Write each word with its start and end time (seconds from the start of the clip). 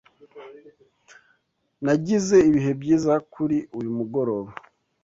Nagize 1.85 2.35
ibihe 2.49 2.71
byiza 2.81 3.13
kuri 3.33 3.57
uyu 3.79 3.91
mugoroba. 3.97 4.51